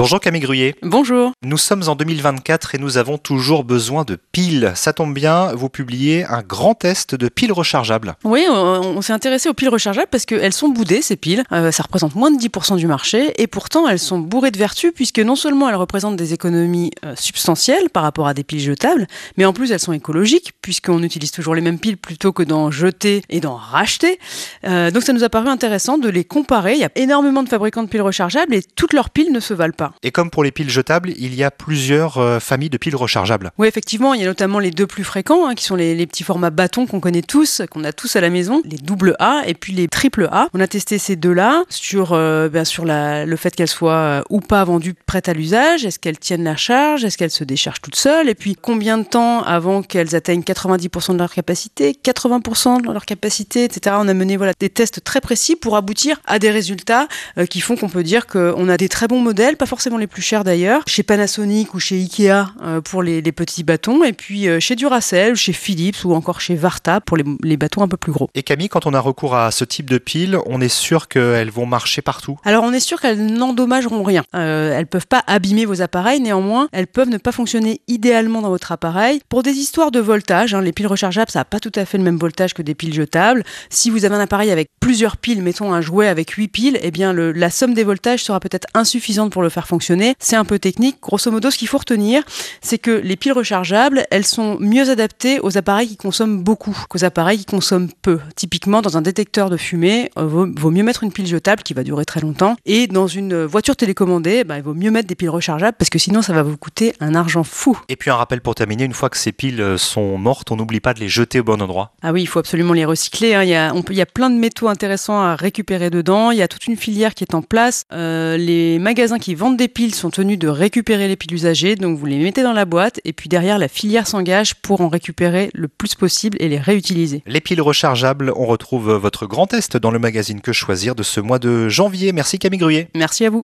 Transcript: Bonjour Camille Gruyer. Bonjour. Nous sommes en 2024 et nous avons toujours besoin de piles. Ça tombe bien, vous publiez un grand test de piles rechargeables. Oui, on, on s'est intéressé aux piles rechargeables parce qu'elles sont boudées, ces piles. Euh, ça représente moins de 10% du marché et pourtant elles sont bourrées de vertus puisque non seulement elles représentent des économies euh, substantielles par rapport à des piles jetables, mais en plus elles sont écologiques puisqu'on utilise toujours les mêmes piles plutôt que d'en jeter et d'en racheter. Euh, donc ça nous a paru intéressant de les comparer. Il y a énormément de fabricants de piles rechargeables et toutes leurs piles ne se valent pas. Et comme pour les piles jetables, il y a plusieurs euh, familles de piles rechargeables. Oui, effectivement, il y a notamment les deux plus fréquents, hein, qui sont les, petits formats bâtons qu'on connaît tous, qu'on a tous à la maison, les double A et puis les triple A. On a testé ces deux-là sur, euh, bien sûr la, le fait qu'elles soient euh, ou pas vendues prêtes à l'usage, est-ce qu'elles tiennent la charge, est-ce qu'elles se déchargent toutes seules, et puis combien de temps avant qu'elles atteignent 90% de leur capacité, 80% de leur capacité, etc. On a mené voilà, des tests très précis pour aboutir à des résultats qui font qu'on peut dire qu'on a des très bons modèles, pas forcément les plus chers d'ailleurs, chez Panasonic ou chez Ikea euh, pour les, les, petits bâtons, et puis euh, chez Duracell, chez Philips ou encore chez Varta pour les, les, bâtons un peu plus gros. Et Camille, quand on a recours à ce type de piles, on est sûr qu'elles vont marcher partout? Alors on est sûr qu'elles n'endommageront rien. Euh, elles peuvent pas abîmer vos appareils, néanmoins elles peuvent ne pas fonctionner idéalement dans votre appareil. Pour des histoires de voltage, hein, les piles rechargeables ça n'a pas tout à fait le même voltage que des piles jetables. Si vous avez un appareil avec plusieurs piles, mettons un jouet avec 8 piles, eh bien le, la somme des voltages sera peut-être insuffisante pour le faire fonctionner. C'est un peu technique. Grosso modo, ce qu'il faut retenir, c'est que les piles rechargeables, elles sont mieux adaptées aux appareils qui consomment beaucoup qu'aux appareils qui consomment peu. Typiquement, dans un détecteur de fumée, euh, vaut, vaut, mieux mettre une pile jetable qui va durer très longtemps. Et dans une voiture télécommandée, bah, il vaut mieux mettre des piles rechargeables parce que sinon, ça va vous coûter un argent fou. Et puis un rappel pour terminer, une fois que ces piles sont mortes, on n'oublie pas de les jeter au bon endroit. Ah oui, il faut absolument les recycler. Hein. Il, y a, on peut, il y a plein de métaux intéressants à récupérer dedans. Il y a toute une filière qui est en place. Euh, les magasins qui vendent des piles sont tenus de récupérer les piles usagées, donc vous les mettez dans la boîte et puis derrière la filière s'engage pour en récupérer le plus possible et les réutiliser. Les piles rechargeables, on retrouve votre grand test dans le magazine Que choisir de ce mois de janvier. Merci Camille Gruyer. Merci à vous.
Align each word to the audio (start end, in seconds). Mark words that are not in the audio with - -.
Bonjour 0.00 0.18
Camille 0.18 0.40
Gruyer. 0.40 0.74
Bonjour. 0.80 1.32
Nous 1.42 1.58
sommes 1.58 1.82
en 1.86 1.94
2024 1.94 2.74
et 2.74 2.78
nous 2.78 2.96
avons 2.96 3.18
toujours 3.18 3.64
besoin 3.64 4.04
de 4.04 4.16
piles. 4.32 4.72
Ça 4.74 4.94
tombe 4.94 5.12
bien, 5.12 5.52
vous 5.52 5.68
publiez 5.68 6.24
un 6.24 6.40
grand 6.40 6.74
test 6.74 7.14
de 7.14 7.28
piles 7.28 7.52
rechargeables. 7.52 8.14
Oui, 8.24 8.46
on, 8.48 8.54
on 8.54 9.02
s'est 9.02 9.12
intéressé 9.12 9.50
aux 9.50 9.52
piles 9.52 9.68
rechargeables 9.68 10.08
parce 10.10 10.24
qu'elles 10.24 10.54
sont 10.54 10.70
boudées, 10.70 11.02
ces 11.02 11.16
piles. 11.16 11.44
Euh, 11.52 11.70
ça 11.70 11.82
représente 11.82 12.14
moins 12.14 12.30
de 12.30 12.38
10% 12.38 12.78
du 12.78 12.86
marché 12.86 13.34
et 13.42 13.46
pourtant 13.46 13.86
elles 13.86 13.98
sont 13.98 14.18
bourrées 14.18 14.50
de 14.50 14.56
vertus 14.56 14.90
puisque 14.94 15.18
non 15.18 15.36
seulement 15.36 15.68
elles 15.68 15.74
représentent 15.74 16.16
des 16.16 16.32
économies 16.32 16.92
euh, 17.04 17.12
substantielles 17.14 17.90
par 17.90 18.02
rapport 18.02 18.26
à 18.26 18.32
des 18.32 18.42
piles 18.42 18.60
jetables, 18.60 19.06
mais 19.36 19.44
en 19.44 19.52
plus 19.52 19.70
elles 19.70 19.80
sont 19.80 19.92
écologiques 19.92 20.54
puisqu'on 20.62 21.02
utilise 21.02 21.30
toujours 21.30 21.54
les 21.54 21.60
mêmes 21.60 21.78
piles 21.78 21.98
plutôt 21.98 22.32
que 22.32 22.42
d'en 22.42 22.70
jeter 22.70 23.20
et 23.28 23.40
d'en 23.40 23.56
racheter. 23.56 24.18
Euh, 24.64 24.90
donc 24.90 25.02
ça 25.02 25.12
nous 25.12 25.24
a 25.24 25.28
paru 25.28 25.48
intéressant 25.48 25.98
de 25.98 26.08
les 26.08 26.24
comparer. 26.24 26.72
Il 26.72 26.80
y 26.80 26.84
a 26.84 26.90
énormément 26.96 27.42
de 27.42 27.50
fabricants 27.50 27.82
de 27.82 27.88
piles 27.90 28.00
rechargeables 28.00 28.54
et 28.54 28.62
toutes 28.62 28.94
leurs 28.94 29.10
piles 29.10 29.30
ne 29.30 29.40
se 29.40 29.52
valent 29.52 29.74
pas. 29.76 29.89
Et 30.02 30.10
comme 30.10 30.30
pour 30.30 30.44
les 30.44 30.50
piles 30.50 30.70
jetables, 30.70 31.12
il 31.16 31.34
y 31.34 31.44
a 31.44 31.50
plusieurs 31.50 32.18
euh, 32.18 32.40
familles 32.40 32.70
de 32.70 32.78
piles 32.78 32.96
rechargeables. 32.96 33.50
Oui, 33.58 33.68
effectivement, 33.68 34.14
il 34.14 34.20
y 34.20 34.24
a 34.24 34.26
notamment 34.26 34.58
les 34.58 34.70
deux 34.70 34.86
plus 34.86 35.04
fréquents, 35.04 35.46
hein, 35.46 35.54
qui 35.54 35.64
sont 35.64 35.76
les, 35.76 36.06
petits 36.06 36.24
formats 36.24 36.50
bâtons 36.50 36.86
qu'on 36.86 37.00
connaît 37.00 37.22
tous, 37.22 37.62
qu'on 37.70 37.84
a 37.84 37.92
tous 37.92 38.16
à 38.16 38.20
la 38.20 38.30
maison, 38.30 38.62
les 38.64 38.78
double 38.78 39.16
A 39.18 39.42
et 39.46 39.54
puis 39.54 39.72
les 39.72 39.88
triple 39.88 40.28
A. 40.32 40.48
On 40.54 40.60
a 40.60 40.66
testé 40.66 40.98
ces 40.98 41.16
deux-là 41.16 41.64
sur, 41.68 42.12
euh, 42.12 42.48
bien 42.48 42.64
sûr 42.64 42.84
la, 42.84 43.26
le 43.26 43.36
fait 43.36 43.54
qu'elles 43.54 43.68
soient 43.68 43.92
euh, 43.92 44.22
ou 44.30 44.40
pas 44.40 44.64
vendues 44.64 44.94
prêtes 44.94 45.28
à 45.28 45.34
l'usage, 45.34 45.84
est-ce 45.84 45.98
qu'elles 45.98 46.18
tiennent 46.18 46.44
la 46.44 46.56
charge, 46.56 47.04
est-ce 47.04 47.18
qu'elles 47.18 47.30
se 47.30 47.44
déchargent 47.44 47.80
toutes 47.80 47.96
seules, 47.96 48.28
et 48.28 48.34
puis 48.34 48.56
combien 48.60 48.98
de 48.98 49.04
temps 49.04 49.42
avant 49.42 49.82
qu'elles 49.82 50.16
atteignent 50.16 50.42
90% 50.42 51.12
de 51.12 51.18
leur 51.18 51.32
capacité, 51.32 51.96
80% 52.02 52.82
de 52.82 52.92
leur 52.92 53.04
capacité, 53.04 53.64
etc. 53.64 53.96
On 53.98 54.08
a 54.08 54.14
mené 54.14 54.36
voilà, 54.36 54.52
des 54.58 54.70
tests 54.70 55.04
très 55.04 55.20
précis 55.20 55.56
pour 55.56 55.76
aboutir 55.76 56.20
à 56.26 56.38
des 56.38 56.50
résultats 56.50 57.08
qui 57.48 57.60
font 57.60 57.76
qu'on 57.76 57.88
peut 57.88 58.02
dire 58.02 58.26
qu'on 58.26 58.68
a 58.68 58.76
des 58.76 58.88
très 58.88 59.06
bons 59.06 59.20
modèles, 59.20 59.56
pas 59.56 59.66
forcément 59.66 59.79
les 59.98 60.06
plus 60.06 60.22
chers 60.22 60.44
d'ailleurs, 60.44 60.82
chez 60.86 61.02
Panasonic 61.02 61.74
ou 61.74 61.80
chez 61.80 61.96
Ikea 61.96 62.52
euh, 62.62 62.80
pour 62.80 63.02
les, 63.02 63.22
les, 63.22 63.32
petits 63.32 63.64
bâtons, 63.64 64.04
et 64.04 64.12
puis 64.12 64.48
euh, 64.48 64.60
chez 64.60 64.76
Duracell, 64.76 65.36
chez 65.36 65.52
Philips 65.52 66.04
ou 66.04 66.14
encore 66.14 66.40
chez 66.40 66.54
Varta 66.54 67.00
pour 67.00 67.16
les, 67.16 67.24
les, 67.42 67.56
bâtons 67.56 67.82
un 67.82 67.88
peu 67.88 67.96
plus 67.96 68.12
gros. 68.12 68.28
Et 68.34 68.42
Camille, 68.42 68.68
quand 68.68 68.86
on 68.86 68.94
a 68.94 69.00
recours 69.00 69.34
à 69.34 69.50
ce 69.50 69.64
type 69.64 69.88
de 69.88 69.98
piles, 69.98 70.38
on 70.46 70.60
est 70.60 70.68
sûr 70.68 71.08
qu'elles 71.08 71.50
vont 71.50 71.66
marcher 71.66 72.02
partout? 72.02 72.38
Alors 72.44 72.64
on 72.64 72.72
est 72.72 72.80
sûr 72.80 73.00
qu'elles 73.00 73.24
n'endommageront 73.24 74.02
rien. 74.02 74.22
Euh, 74.34 74.76
elles 74.76 74.86
peuvent 74.86 75.06
pas 75.06 75.22
abîmer 75.26 75.64
vos 75.64 75.82
appareils, 75.82 76.20
néanmoins 76.20 76.68
elles 76.72 76.86
peuvent 76.86 77.08
ne 77.08 77.18
pas 77.18 77.32
fonctionner 77.32 77.80
idéalement 77.88 78.42
dans 78.42 78.50
votre 78.50 78.72
appareil. 78.72 79.20
Pour 79.28 79.42
des 79.42 79.52
histoires 79.52 79.90
de 79.90 80.00
voltage, 80.00 80.54
hein, 80.54 80.60
les 80.60 80.72
piles 80.72 80.86
rechargeables 80.86 81.30
ça 81.30 81.40
n'a 81.40 81.44
pas 81.44 81.60
tout 81.60 81.72
à 81.74 81.84
fait 81.84 81.98
le 81.98 82.04
même 82.04 82.18
voltage 82.18 82.54
que 82.54 82.62
des 82.62 82.74
piles 82.74 82.94
jetables. 82.94 83.44
Si 83.70 83.90
vous 83.90 84.04
avez 84.04 84.14
un 84.14 84.20
appareil 84.20 84.50
avec 84.50 84.68
plusieurs 84.80 85.16
piles, 85.16 85.42
mettons 85.42 85.72
un 85.72 85.80
jouet 85.80 86.08
avec 86.08 86.30
8 86.30 86.48
piles, 86.48 86.78
eh 86.82 86.90
bien 86.90 87.12
le, 87.12 87.32
la 87.32 87.50
somme 87.50 87.74
des 87.74 87.84
voltages 87.84 88.22
sera 88.24 88.40
peut-être 88.40 88.66
insuffisante 88.74 89.32
pour 89.32 89.42
le 89.42 89.48
faire 89.48 89.59
fonctionner. 89.66 90.14
C'est 90.18 90.36
un 90.36 90.44
peu 90.44 90.58
technique. 90.58 90.98
Grosso 91.02 91.30
modo, 91.30 91.50
ce 91.50 91.58
qu'il 91.58 91.68
faut 91.68 91.78
retenir, 91.78 92.22
c'est 92.60 92.78
que 92.78 92.90
les 92.90 93.16
piles 93.16 93.32
rechargeables, 93.32 94.06
elles 94.10 94.26
sont 94.26 94.58
mieux 94.60 94.90
adaptées 94.90 95.40
aux 95.40 95.56
appareils 95.58 95.88
qui 95.88 95.96
consomment 95.96 96.42
beaucoup 96.42 96.76
qu'aux 96.88 97.04
appareils 97.04 97.38
qui 97.38 97.44
consomment 97.44 97.88
peu. 98.02 98.20
Typiquement, 98.36 98.82
dans 98.82 98.96
un 98.96 99.02
détecteur 99.02 99.50
de 99.50 99.56
fumée, 99.56 100.10
euh, 100.18 100.26
vaut, 100.26 100.46
vaut, 100.56 100.70
mieux 100.70 100.82
mettre 100.82 101.04
une 101.04 101.12
pile 101.12 101.26
jetable 101.26 101.62
qui 101.62 101.74
va 101.74 101.82
durer 101.82 102.04
très 102.04 102.20
longtemps. 102.20 102.56
Et 102.66 102.86
dans 102.86 103.06
une 103.06 103.44
voiture 103.44 103.76
télécommandée, 103.76 104.44
bah, 104.44 104.56
il 104.56 104.62
vaut 104.62 104.74
mieux 104.74 104.90
mettre 104.90 105.08
des 105.08 105.14
piles 105.14 105.30
rechargeables 105.30 105.76
parce 105.78 105.90
que 105.90 105.98
sinon, 105.98 106.22
ça 106.22 106.32
va 106.32 106.42
vous 106.42 106.56
coûter 106.56 106.94
un 107.00 107.14
argent 107.14 107.44
fou. 107.44 107.78
Et 107.88 107.96
puis 107.96 108.10
un 108.10 108.16
rappel 108.16 108.40
pour 108.40 108.54
terminer, 108.54 108.84
une 108.84 108.94
fois 108.94 109.10
que 109.10 109.16
ces 109.16 109.32
piles 109.32 109.74
sont 109.76 110.18
mortes, 110.18 110.50
on 110.50 110.56
n'oublie 110.56 110.80
pas 110.80 110.94
de 110.94 111.00
les 111.00 111.08
jeter 111.08 111.40
au 111.40 111.44
bon 111.44 111.60
endroit. 111.60 111.92
Ah 112.02 112.12
oui, 112.12 112.22
il 112.22 112.26
faut 112.26 112.38
absolument 112.38 112.72
les 112.72 112.84
recycler. 112.84 113.34
Hein. 113.34 113.42
Il, 113.42 113.48
y 113.48 113.54
a, 113.54 113.72
on 113.74 113.82
peut, 113.82 113.92
il 113.92 113.96
y 113.96 114.02
a 114.02 114.06
plein 114.06 114.30
de 114.30 114.36
métaux 114.36 114.68
intéressants 114.68 115.20
à 115.20 115.36
récupérer 115.36 115.90
dedans. 115.90 116.30
Il 116.30 116.38
y 116.38 116.42
a 116.42 116.48
toute 116.48 116.66
une 116.66 116.76
filière 116.76 117.14
qui 117.14 117.24
est 117.24 117.34
en 117.34 117.42
place. 117.42 117.84
Euh, 117.92 118.36
les 118.36 118.78
magasins 118.78 119.18
qui 119.18 119.34
vendent 119.34 119.49
des 119.56 119.68
piles 119.68 119.94
sont 119.94 120.10
tenus 120.10 120.38
de 120.38 120.48
récupérer 120.48 121.08
les 121.08 121.16
piles 121.16 121.34
usagées, 121.34 121.76
donc 121.76 121.98
vous 121.98 122.06
les 122.06 122.18
mettez 122.18 122.42
dans 122.42 122.52
la 122.52 122.64
boîte 122.64 123.00
et 123.04 123.12
puis 123.12 123.28
derrière 123.28 123.58
la 123.58 123.68
filière 123.68 124.06
s'engage 124.06 124.54
pour 124.56 124.80
en 124.80 124.88
récupérer 124.88 125.50
le 125.54 125.68
plus 125.68 125.94
possible 125.94 126.36
et 126.40 126.48
les 126.48 126.58
réutiliser. 126.58 127.22
Les 127.26 127.40
piles 127.40 127.60
rechargeables, 127.60 128.32
on 128.36 128.46
retrouve 128.46 128.92
votre 128.92 129.26
grand 129.26 129.46
test 129.46 129.76
dans 129.76 129.90
le 129.90 129.98
magazine 129.98 130.40
Que 130.40 130.52
choisir 130.52 130.94
de 130.94 131.02
ce 131.02 131.20
mois 131.20 131.38
de 131.38 131.68
janvier. 131.68 132.12
Merci 132.12 132.38
Camille 132.38 132.58
Gruyer. 132.58 132.88
Merci 132.94 133.24
à 133.24 133.30
vous. 133.30 133.38